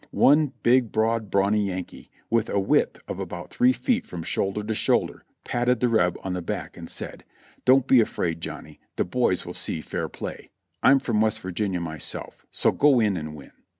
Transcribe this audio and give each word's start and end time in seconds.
One 0.09 0.53
big, 0.63 0.91
broad, 0.91 1.29
brawny 1.29 1.67
Yankee, 1.67 2.09
with 2.31 2.49
a 2.49 2.59
width 2.59 2.99
of 3.07 3.19
about 3.19 3.51
three 3.51 3.71
feet 3.71 4.03
from 4.03 4.23
shoulder 4.23 4.63
to 4.63 4.73
shoulder, 4.73 5.25
patted 5.43 5.79
the 5.79 5.89
Reb 5.89 6.17
on 6.23 6.33
the 6.33 6.41
back 6.41 6.75
and 6.75 6.89
said: 6.89 7.23
"Don't 7.65 7.85
be 7.85 8.01
afraid, 8.01 8.41
Johnny, 8.41 8.79
the 8.95 9.05
boys 9.05 9.45
will 9.45 9.53
see 9.53 9.79
fair 9.79 10.09
play. 10.09 10.49
I'm 10.81 10.97
from 10.97 11.19
AA'est 11.23 11.37
Virginia 11.39 11.79
myself, 11.81 12.47
so 12.49 12.71
go 12.71 12.99
in 12.99 13.15
and 13.15 13.35
win." 13.35 13.51